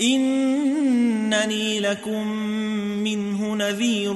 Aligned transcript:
إنني 0.00 1.80
لكم 1.80 2.28
منه 3.04 3.54
نذير 3.54 4.14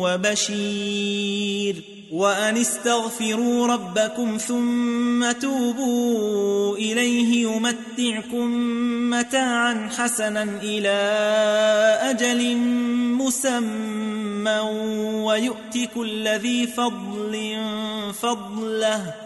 وبشير. 0.00 1.76
وأن 2.12 2.56
استغفروا 2.56 3.66
ربكم 3.66 4.36
ثم 4.36 5.32
توبوا 5.32 6.76
إليه 6.76 7.46
يمتعكم 7.46 8.50
متاعا 9.10 9.88
حسنا 9.98 10.42
إلى 10.62 10.98
أجل 12.02 12.56
مسمى. 13.16 14.58
ويؤتك 15.24 15.90
كل 15.94 16.28
ذي 16.28 16.66
فضل 16.66 17.56
فضله. 18.22 19.25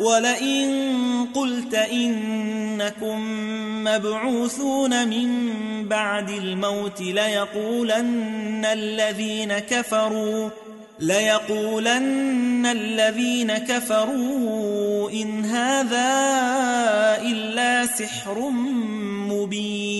ولئن 0.00 1.26
قلت 1.34 1.74
إنكم 1.74 3.20
مبعوثون 3.84 5.08
من 5.08 5.28
بعد 5.88 6.30
الموت 6.30 7.00
ليقولن 7.00 8.64
الذين 8.64 9.58
كفروا 9.58 10.48
ليقولن 11.00 12.66
الذين 12.66 13.52
كفروا 13.58 15.10
إن 15.10 15.44
هذا 15.44 16.10
إلا 17.22 17.86
سحر 17.86 18.50
مبين. 19.28 19.99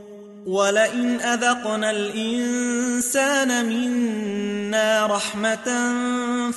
ولئن 0.45 1.21
أذقنا 1.21 1.91
الإنسان 1.91 3.65
منا 3.65 5.05
رحمة 5.05 5.91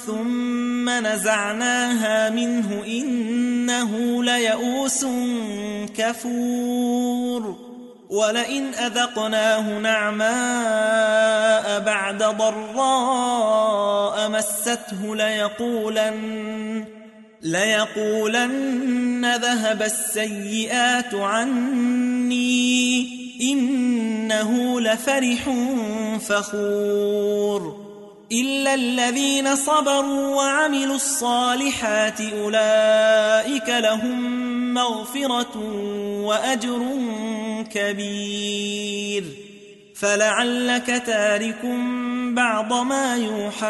ثم 0.07 0.91
نزعناها 0.91 2.31
منه 2.31 2.85
إنه 2.87 4.25
ليئوس 4.25 5.07
كفور. 5.97 7.75
ولئن 8.11 8.75
أذقناه 8.75 9.79
نعماء 9.79 11.81
بعد 11.81 12.23
ضراء 12.23 14.31
مسته 14.31 15.17
ليقولن 15.17 16.85
ليقولن 17.43 19.37
ذهب 19.37 19.83
السيئات 19.83 21.15
عني. 21.15 23.24
إنه 23.41 24.81
لفرح 24.81 25.51
فخور. 26.19 27.85
إلا 28.33 28.75
الذين 28.75 29.57
صبروا 29.57 30.37
وعملوا 30.37 30.97
الصالحات 30.97 32.21
أولئك 32.21 33.69
لهم 33.69 34.75
مغفرة 34.75 35.57
وأجر 36.25 36.83
كبير. 37.75 39.25
فلعلك 39.95 41.03
تارك 41.07 41.65
بعض 42.35 42.73
ما 42.73 43.17
يوحى 43.17 43.67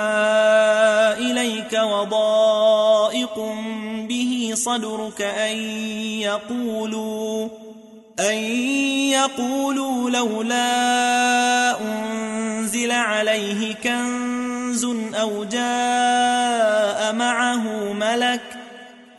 إليك 1.30 1.72
وضائق 1.72 3.38
به 4.08 4.50
صدرك 4.54 5.22
أن 5.22 5.56
يقولوا 6.20 7.63
أن 8.20 8.34
يقولوا 9.10 10.10
لولا 10.10 11.80
أنزل 11.80 12.90
عليه 12.90 13.74
كنز 13.74 14.84
أو 15.14 15.44
جاء 15.44 17.12
معه 17.14 17.92
ملك 17.92 18.40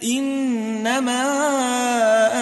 إنما 0.03 1.23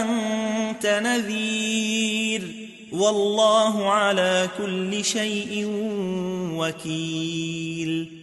أنت 0.02 0.86
نذير 0.86 2.70
والله 2.92 3.92
على 3.92 4.50
كل 4.58 5.06
شيء 5.06 5.66
وكيل 6.58 8.23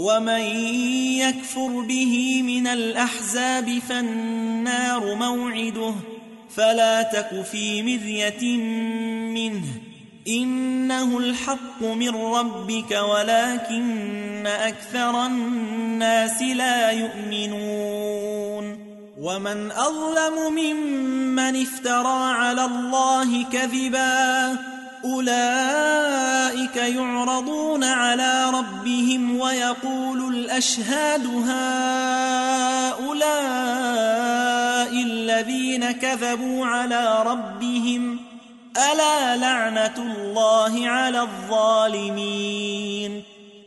ومن 0.00 0.40
يكفر 1.20 1.80
به 1.80 2.42
من 2.42 2.66
الأحزاب 2.66 3.78
فالنار 3.88 5.14
موعده 5.14 5.94
فلا 6.56 7.02
تك 7.02 7.42
في 7.42 7.82
مذية 7.82 8.56
منه 9.34 9.64
إنه 10.28 11.18
الحق 11.18 11.82
من 11.82 12.08
ربك 12.08 12.90
ولكن 12.90 14.46
أكثر 14.46 15.26
الناس 15.26 16.42
لا 16.42 16.90
يؤمنون 16.90 18.78
ومن 19.20 19.70
أظلم 19.70 20.54
ممن 20.54 21.62
افترى 21.62 22.32
على 22.34 22.64
الله 22.64 23.44
كذبا 23.44 24.58
أولئك 25.04 26.76
يعرضون 26.76 27.84
على 27.84 28.50
ربهم 28.50 29.40
ويقول 29.40 30.34
الأشهاد 30.34 31.26
هؤلاء 31.26 31.40
الذين 35.02 35.92
كذبوا 35.92 36.66
على 36.66 37.22
ربهم 37.26 38.18
ألا 38.92 39.36
لعنة 39.36 39.94
الله 39.98 40.88
على 40.88 41.20
الظالمين 41.20 43.22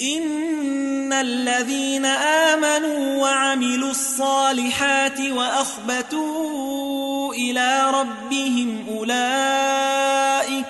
إن 0.00 1.12
الذين 1.12 2.06
آمنوا 2.06 3.22
وعملوا 3.22 3.90
الصالحات 3.90 5.20
وأخبتوا 5.20 7.34
إلى 7.34 7.90
ربهم 7.90 8.86
أولئك 8.88 10.66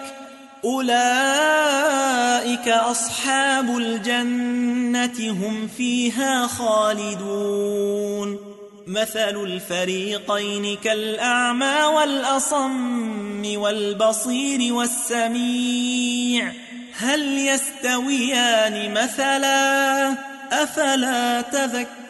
أولئك 0.64 2.68
أصحاب 2.68 3.78
الجنة 3.78 5.30
هم 5.30 5.68
فيها 5.76 6.46
خالدون. 6.46 8.54
مثل 8.86 9.44
الفريقين 9.44 10.76
كالأعمى 10.76 11.82
والأصم 11.96 13.56
والبصير 13.56 14.74
والسميع 14.74 16.52
هل 16.96 17.38
يستويان 17.38 18.94
مثلا 18.94 20.10
أفلا 20.52 21.40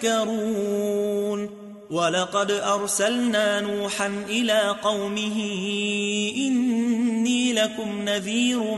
تذكرون 0.02 1.50
ولقد 1.90 2.50
أرسلنا 2.50 3.60
نوحا 3.60 4.24
إلى 4.28 4.76
قومه 4.82 5.36
إني 6.36 7.52
لكم 7.52 8.02
نذير 8.04 8.76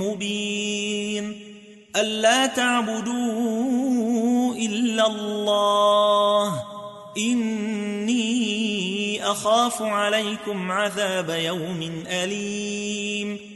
مبين 0.00 1.40
ألا 1.96 2.46
تعبدوا 2.46 4.54
إلا 4.54 5.06
الله 5.06 6.62
إني 7.18 8.26
أخاف 9.24 9.82
عليكم 9.82 10.72
عذاب 10.72 11.30
يوم 11.30 12.04
أليم 12.06 13.55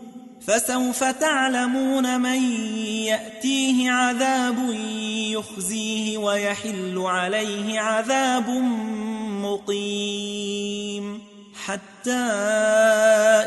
فسوف 0.47 1.03
تعلمون 1.03 2.21
من 2.21 2.43
يأتيه 2.83 3.91
عذاب 3.91 4.57
يخزيه 5.31 6.17
ويحل 6.17 6.97
عليه 6.97 7.79
عذاب 7.79 8.49
مقيم. 9.41 11.21
حتى 11.65 12.11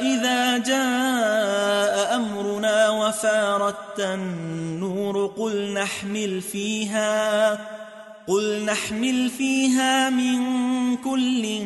إذا 0.01 0.59
جاء 0.59 2.17
أمرنا 2.17 2.91
وفارت 2.91 4.01
النور 4.01 5.27
قل 5.27 5.75
نحمل 5.75 6.41
فيها 6.41 7.53
قل 8.27 8.65
نحمل 8.65 9.31
فيها 9.31 10.11
من 10.11 10.37
كل 10.97 11.65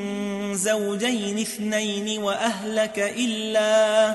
زوجين 0.53 1.39
اثنين 1.39 2.23
وأهلك 2.23 2.99
إلا 2.99 4.15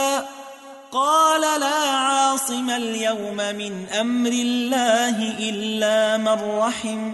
قال 0.91 1.41
لا 1.59 1.89
عاصم 1.89 2.69
اليوم 2.69 3.37
من 3.37 3.85
أمر 3.99 4.29
الله 4.29 5.39
إلا 5.39 6.17
من 6.17 6.57
رحم 6.57 7.13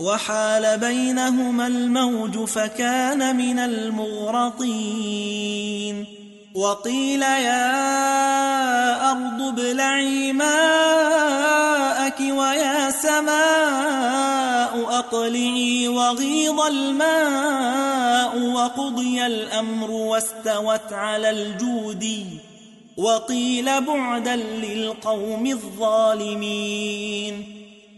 وحال 0.00 0.78
بينهما 0.78 1.66
الموج 1.66 2.44
فكان 2.44 3.36
من 3.36 3.58
المغرقين 3.58 5.20
وقيل 6.54 7.22
يا 7.22 7.90
أرض 9.10 9.42
ابلعي 9.42 10.32
ماءك 10.32 12.20
ويا 12.20 12.90
سماء 12.90 14.84
أقلعي 14.98 15.88
وغيض 15.88 16.60
الماء 16.60 18.38
وقضي 18.38 19.26
الأمر 19.26 19.90
واستوت 19.90 20.92
على 20.92 21.30
الجود 21.30 22.40
وقيل 23.00 23.80
بعدا 23.80 24.36
للقوم 24.36 25.46
الظالمين. 25.46 27.44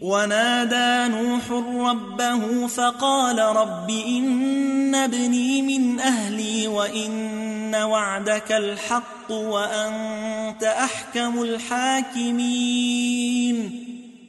ونادى 0.01 1.13
نوح 1.15 1.51
ربه 1.91 2.67
فقال 2.67 3.39
رب 3.39 3.89
إن 3.89 4.95
ابني 4.95 5.61
من 5.61 5.99
أهلي 5.99 6.67
وإن 6.67 7.75
وعدك 7.75 8.51
الحق 8.51 9.31
وأنت 9.31 10.63
أحكم 10.63 11.41
الحاكمين. 11.43 12.33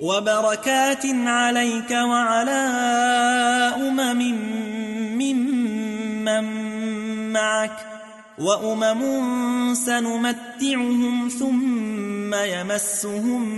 وبركات 0.00 1.06
عليك 1.06 1.90
وعلى 1.90 2.70
أمم 3.76 4.34
ممن 5.18 6.44
معك 7.32 7.76
وأمم 8.38 9.74
سنمتعهم 9.74 11.28
ثم 11.38 12.34
يمسهم 12.34 13.48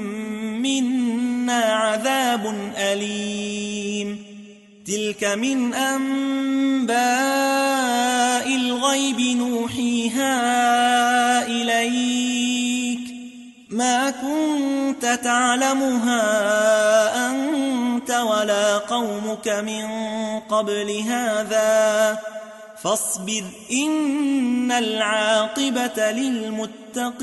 منا 0.62 1.60
عذاب 1.60 2.72
أليم. 2.76 4.18
تلك 4.86 5.24
من 5.24 5.74
أنباء 5.74 6.96
الغيب 8.56 9.20
نوحيها 9.20 10.36
إليك. 11.46 12.69
ما 13.80 14.10
كنت 14.10 15.20
تعلمها 15.24 16.20
أنت 17.30 18.10
ولا 18.10 18.78
قومك 18.78 19.48
من 19.48 19.84
قبل 20.40 21.02
هذا. 21.08 22.18
فاصبر 22.82 23.44
إن 23.72 24.72
العاقبة 24.72 26.10
للمتقين. 26.10 27.20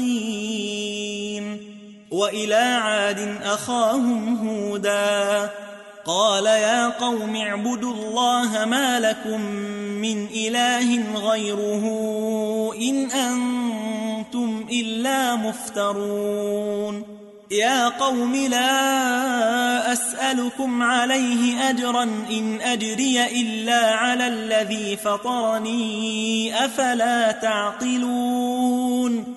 وإلى 2.12 2.56
عاد 2.56 3.38
أخاهم 3.44 4.48
هودا. 4.48 5.50
قال 6.08 6.46
يا 6.46 6.88
قوم 6.88 7.36
اعبدوا 7.36 7.94
الله 7.94 8.66
ما 8.66 9.00
لكم 9.00 9.42
من 10.02 10.26
إله 10.26 11.20
غيره 11.30 11.84
إن 12.82 13.12
أنتم 13.12 14.66
إلا 14.72 15.36
مفترون. 15.36 17.04
يا 17.52 17.90
قوم 17.90 18.36
لا 18.36 19.94
أسألكم 19.94 20.84
عليه 20.84 21.70
أجرا 21.70 22.04
إن 22.04 22.62
أجري 22.62 23.42
إلا 23.42 23.92
على 23.92 24.28
الذي 24.28 24.98
فطرني 24.98 26.66
أفلا 26.66 27.32
تعقلون. 27.32 29.37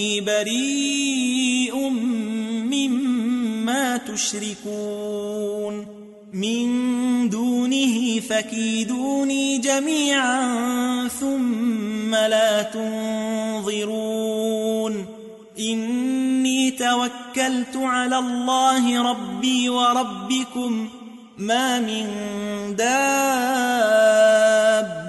أني 0.00 0.20
بريء 0.20 1.88
مما 2.70 3.96
تشركون. 3.96 5.86
من 6.32 6.68
دونه 7.28 8.20
فكيدوني 8.20 9.58
جميعا 9.58 11.08
ثم 11.08 12.14
لا 12.14 12.62
تنظرون. 12.62 13.86
إني 15.58 16.70
توكلت 16.70 17.76
على 17.76 18.18
الله 18.18 19.10
ربي 19.10 19.68
وربكم. 19.68 20.88
ما 21.38 21.80
من 21.80 22.06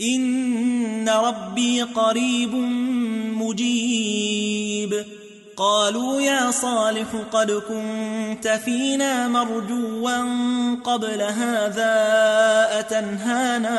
إن 0.00 1.08
ربي 1.08 1.82
قريب 1.82 2.54
مجيب. 3.34 5.04
قالوا 5.56 6.20
يا 6.20 6.50
صالح 6.50 7.06
قد 7.32 7.50
كنت 7.50 8.48
فينا 8.64 9.28
مرجوا 9.28 10.24
قبل 10.84 11.22
هذا 11.22 11.94
أتنهانا 12.78 13.78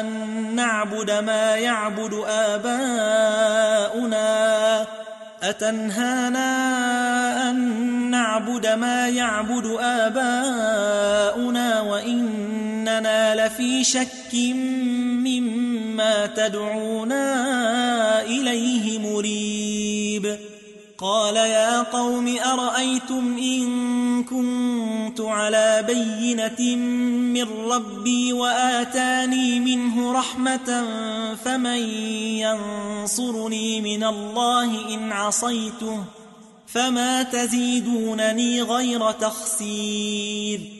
أن 0.00 0.06
نعبد 0.54 1.10
ما 1.10 1.56
يعبد 1.56 2.24
آباؤنا 2.28 4.20
أتنهانا 5.42 6.50
أن 7.50 7.56
نعبد 8.10 8.66
ما 8.66 9.08
يعبد 9.08 9.76
آباؤنا 9.80 11.80
وإن 11.80 12.59
إننا 13.00 13.46
لفي 13.46 13.84
شك 13.84 14.34
مما 15.24 16.26
تدعونا 16.26 18.22
إليه 18.22 18.98
مريب 18.98 20.38
قال 20.98 21.36
يا 21.36 21.82
قوم 21.82 22.38
أرأيتم 22.38 23.36
إن 23.38 24.24
كنت 24.24 25.20
على 25.20 25.84
بينة 25.86 26.76
من 26.76 27.48
ربي 27.70 28.32
وآتاني 28.32 29.60
منه 29.60 30.12
رحمة 30.12 30.86
فمن 31.44 31.80
ينصرني 32.44 33.80
من 33.80 34.04
الله 34.04 34.94
إن 34.94 35.12
عصيته 35.12 36.04
فما 36.66 37.22
تزيدونني 37.22 38.62
غير 38.62 39.10
تخسير 39.10 40.79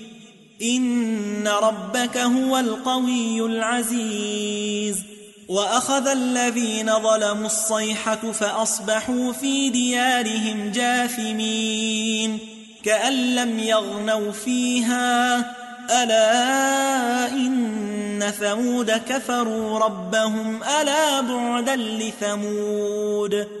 إن 0.63 1.47
ربك 1.47 2.17
هو 2.17 2.57
القوي 2.57 3.45
العزيز. 3.45 4.97
وأخذ 5.47 6.07
الذين 6.07 6.99
ظلموا 6.99 7.45
الصيحة 7.45 8.31
فأصبحوا 8.31 9.31
في 9.31 9.69
ديارهم 9.69 10.71
جاثمين. 10.71 12.39
كأن 12.83 13.35
لم 13.35 13.59
يغنوا 13.59 14.31
فيها 14.31 15.37
ألا 16.03 17.27
إن 17.31 18.31
ثمود 18.39 18.91
كفروا 18.91 19.79
ربهم 19.79 20.63
ألا 20.63 21.21
بعدا 21.21 21.75
لثمود. 21.75 23.60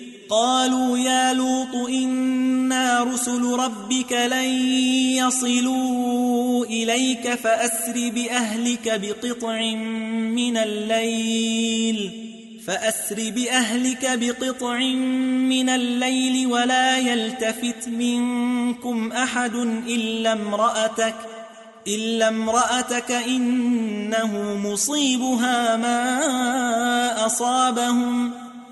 قالوا 0.31 0.97
يا 0.97 1.33
لوط 1.33 1.75
إنا 1.89 3.03
رسل 3.03 3.43
ربك 3.43 4.11
لن 4.11 4.49
يصلوا 5.19 6.65
إليك 6.65 7.33
فأسر 7.33 8.09
بأهلك 8.15 9.01
بقطع 9.01 9.61
من 10.31 10.57
الليل 10.57 12.11
فأسر 12.67 13.15
بأهلك 13.35 14.19
بقطع 14.19 14.77
من 15.49 15.69
الليل 15.69 16.47
ولا 16.47 16.97
يلتفت 16.97 17.87
منكم 17.87 19.11
أحد 19.11 19.55
إلا 19.87 20.33
امرأتك 20.33 21.15
إلا 21.87 22.27
امرأتك 22.27 23.11
إنه 23.11 24.55
مصيبها 24.55 25.75
ما 25.77 27.25
أصابهم. 27.25 28.50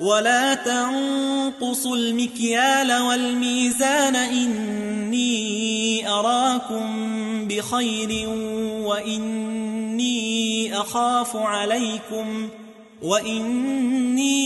ولا 0.00 0.54
تنقصوا 0.54 1.96
المكيال 1.96 2.92
والميزان 2.92 4.16
إني 4.16 6.08
أراكم 6.08 6.88
بخير 7.48 8.28
وإني 8.86 10.74
أخاف 10.80 11.36
عليكم 11.36 12.48
وإني 13.02 14.38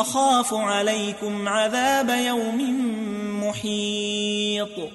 أخاف 0.00 0.54
عليكم 0.54 1.48
عذاب 1.48 2.08
يوم 2.10 2.60
محيط 3.44 4.90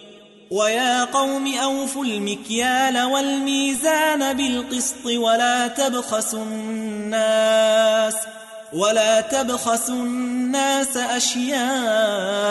ويا 0.51 1.03
قوم 1.03 1.53
أوفوا 1.53 2.05
المكيال 2.05 3.03
والميزان 3.03 4.33
بالقسط 4.33 5.05
ولا 5.05 5.67
تبخسوا 5.67 6.43
الناس 6.43 8.15
ولا 8.75 9.21
تبخسوا 9.21 10.03
الناس 10.03 10.97
أشياءهم 10.97 12.49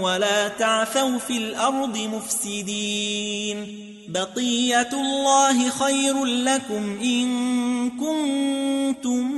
ولا 0.00 0.48
تعثوا 0.48 1.18
في 1.18 1.36
الأرض 1.36 1.98
مفسدين. 1.98 3.78
بقية 4.08 4.90
الله 4.92 5.70
خير 5.70 6.24
لكم 6.24 6.98
إن 7.02 7.90
كنتم 7.90 9.32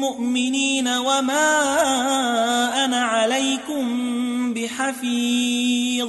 مؤمنين 0.00 0.88
وما 0.88 1.64
أنا 2.84 3.02
عليكم 3.02 4.54
بحفيظ. 4.54 6.08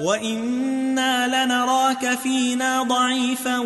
وإنا 0.00 1.44
لنراك 1.44 2.18
فينا 2.18 2.82
ضعيفا 2.82 3.58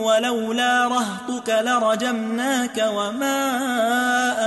ولولا 0.00 0.88
رهطك 0.88 1.48
لرجمناك 1.48 2.90
وما 2.94 3.40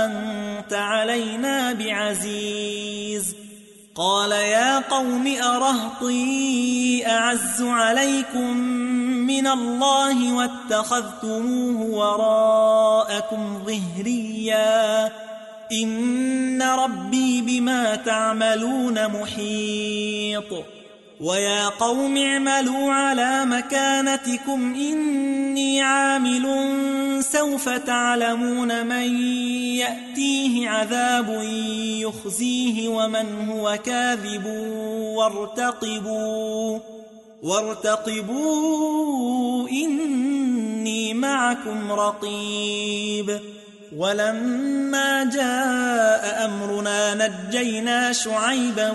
أنت 0.04 0.72
علينا 0.72 1.72
بعزيز 1.72 3.34
قال 3.94 4.32
يا 4.32 4.78
قوم 4.78 5.36
أرهطي 5.42 7.06
أعز 7.06 7.62
عليكم 7.62 8.56
من 9.26 9.46
الله 9.46 10.34
واتخذتموه 10.34 11.80
وراءكم 11.80 13.62
ظهريا 13.66 15.12
إن 15.72 16.62
ربي 16.62 17.40
بما 17.40 17.96
تعملون 17.96 19.08
محيط 19.08 20.64
ويا 21.24 21.68
قوم 21.68 22.16
اعملوا 22.16 22.92
على 22.92 23.44
مكانتكم 23.44 24.74
إني 24.74 25.82
عامل 25.82 26.44
سوف 27.24 27.68
تعلمون 27.68 28.86
من 28.86 29.26
يأتيه 29.76 30.68
عذاب 30.68 31.42
يخزيه 31.98 32.88
ومن 32.88 33.48
هو 33.48 33.78
كاذب 33.84 34.46
وارتقبوا 35.16 36.78
وارتقبوا 37.42 38.88
إني 39.68 41.14
معكم 41.14 41.92
رقيب. 41.92 43.40
ولما 43.96 45.24
جاء 45.24 46.44
أمرنا 46.44 47.14
نجينا 47.14 48.12
شعيبا 48.12 48.92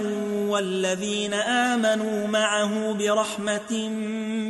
والذين 0.47 1.33
آمنوا 1.33 2.27
معه 2.27 2.93
برحمة 2.93 3.89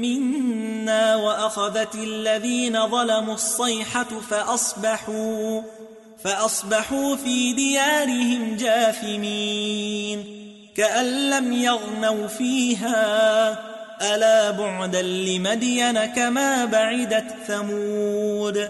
منا 0.01 1.15
وأخذت 1.15 1.95
الذين 1.95 2.87
ظلموا 2.87 3.33
الصيحة 3.33 4.07
فأصبحوا 4.29 5.61
فأصبحوا 6.23 7.15
في 7.15 7.53
ديارهم 7.53 8.55
جاثمين 8.55 10.23
كأن 10.77 11.29
لم 11.29 11.53
يغنوا 11.53 12.27
فيها 12.27 13.51
ألا 14.01 14.51
بعدا 14.51 15.01
لمدين 15.01 16.05
كما 16.05 16.65
بعدت 16.65 17.35
ثمود 17.47 18.69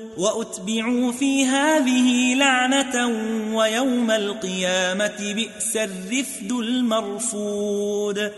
وأتبعوا 0.21 1.11
في 1.11 1.45
هذه 1.45 2.35
لعنة 2.35 3.07
ويوم 3.55 4.11
القيامة 4.11 5.33
بئس 5.35 5.75
الرفد 5.75 6.51
المرفود. 6.51 8.31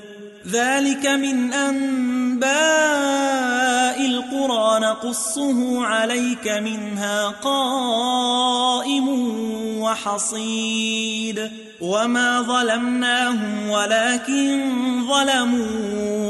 ذلك 0.48 1.06
من 1.08 1.54
أنباء 1.54 2.52
القرى 4.06 4.80
نقصه 4.80 5.86
عليك 5.86 6.48
منها 6.48 7.28
قائم 7.28 9.08
وحصيد. 9.82 11.52
وما 11.84 12.42
ظلمناهم 12.42 13.70
ولكن 13.70 14.72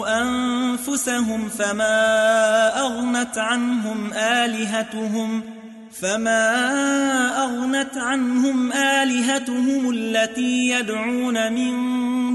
ظلموا 0.04 0.22
أنفسهم 0.22 1.50
فما 1.50 2.80
أغنت 2.80 3.38
عنهم 3.38 4.14
آلهتهم 4.14 5.42
فما 6.02 7.44
أغنت 7.44 7.98
عنهم 7.98 8.72
آلهتهم 8.72 9.90
التي 9.90 10.70
يدعون 10.70 11.54
من 11.54 11.74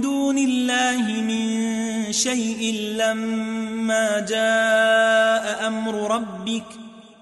دون 0.00 0.38
الله 0.38 1.02
من 1.22 2.12
شيء 2.12 2.94
لما 2.96 4.26
جاء 4.28 5.66
أمر 5.66 6.14
ربك 6.14 6.64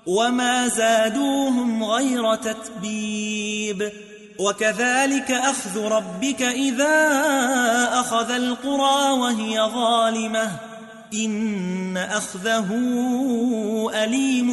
وما 0.07 0.69
زادوهم 0.69 1.85
غير 1.85 2.35
تتبيب 2.35 3.93
وكذلك 4.39 5.31
أخذ 5.31 5.83
ربك 5.83 6.43
إذا 6.43 7.09
أخذ 7.93 8.31
القرى 8.31 9.11
وهي 9.11 9.61
ظالمة. 9.61 10.51
إن 11.15 11.97
أخذه 11.97 12.69
أليم 13.95 14.53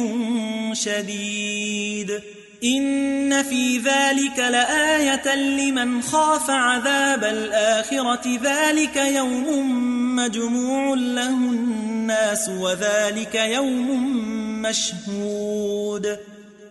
شديد. 0.74 2.20
إن 2.64 3.42
في 3.42 3.78
ذلك 3.78 4.38
لآية 4.38 5.34
لمن 5.34 6.02
خاف 6.02 6.50
عذاب 6.50 7.24
الآخرة. 7.24 8.38
ذلك 8.42 8.96
يوم 8.96 10.16
مجموع 10.16 10.94
له 10.94 11.28
الناس 11.28 12.48
وذلك 12.48 13.34
يوم 13.34 14.12
مشهود. 14.62 16.33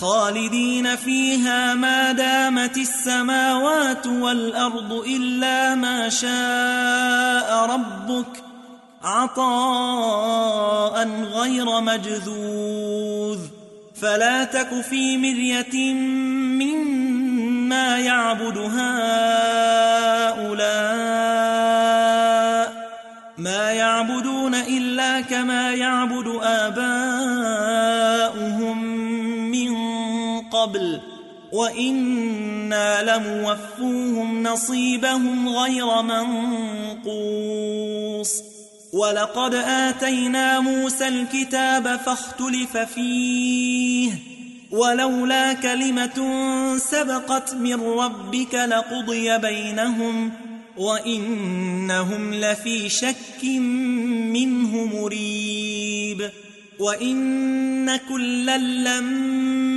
خالدين 0.00 0.96
فيها 0.96 1.74
ما 1.74 2.12
دامت 2.12 2.76
السماوات 2.76 4.06
والأرض 4.06 4.92
إلا 4.92 5.74
ما 5.74 6.08
شاء 6.08 7.70
ربك 7.70 8.42
عطاء 9.04 11.08
غير 11.32 11.80
مجذوذ. 11.80 13.38
فلا 14.02 14.44
تك 14.44 14.80
في 14.90 15.16
مرية 15.16 15.94
مما 16.64 17.98
يعبد 17.98 18.58
هؤلاء. 18.58 18.78
ما 23.38 23.72
يعبدون 23.72 24.54
إلا 24.54 25.20
كما 25.20 25.72
يعبد 25.72 26.40
آباؤهم. 26.42 28.07
قبل 30.62 31.00
وإنا 31.52 33.02
لموفوهم 33.02 34.42
نصيبهم 34.42 35.48
غير 35.48 36.02
منقوص 36.02 37.48
ولقد 38.92 39.54
آتينا 39.54 40.60
موسى 40.60 41.08
الكتاب 41.08 41.96
فاختلف 41.96 42.76
فيه 42.76 44.12
ولولا 44.70 45.52
كلمة 45.52 46.18
سبقت 46.78 47.54
من 47.54 47.80
ربك 47.80 48.54
لقضي 48.54 49.38
بينهم 49.38 50.32
وإنهم 50.76 52.34
لفي 52.34 52.88
شك 52.88 53.44
منه 54.34 54.84
مريب 54.84 56.30
وإن 56.78 57.96
كلا 57.96 58.58
لما 58.58 59.47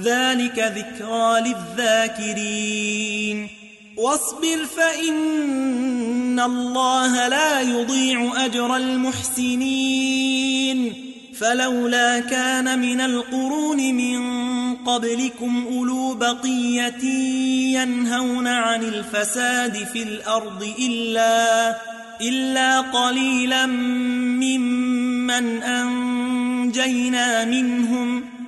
ذلك 0.00 0.58
ذكرى 0.58 1.40
للذاكرين. 1.40 3.48
واصبر 3.96 4.64
فإن 4.76 6.40
الله 6.40 7.28
لا 7.28 7.60
يضيع 7.60 8.44
أجر 8.44 8.76
المحسنين. 8.76 10.94
فلولا 11.38 12.20
كان 12.20 12.78
من 12.78 13.00
القرون 13.00 13.94
من 13.94 14.20
قبلكم 14.76 15.66
أولو 15.72 16.14
بقية 16.14 17.04
ينهون 17.74 18.46
عن 18.46 18.82
الفساد 18.82 19.86
في 19.92 20.02
الأرض 20.02 20.74
إلا 20.78 21.76
إلا 22.20 22.80
قليلا 22.80 23.66
ممن 23.66 25.62
أنجينا 25.62 27.44
منهم. 27.44 28.37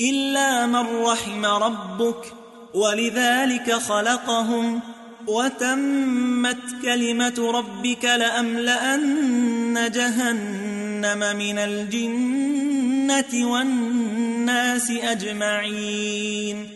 إلا 0.00 0.66
من 0.66 1.02
رحم 1.02 1.44
ربك 1.44 2.32
ولذلك 2.74 3.72
خلقهم 3.72 4.80
وتمت 5.26 6.82
كلمة 6.82 7.50
ربك 7.54 8.04
لأملأن 8.04 9.90
جهنم 9.94 11.36
من 11.36 11.58
الجنة 11.58 13.50
والناس 13.50 14.90
أجمعين 14.90 16.68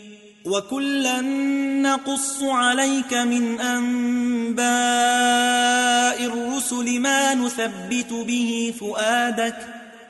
وكلا 0.45 1.21
نقص 1.81 2.43
عليك 2.43 3.13
من 3.13 3.59
أنباء 3.59 4.65
الرسل 6.25 6.99
ما 6.99 7.33
نثبت 7.33 8.13
به 8.13 8.73
فؤادك 8.79 9.84